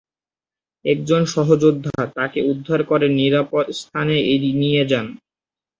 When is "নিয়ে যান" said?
4.61-5.07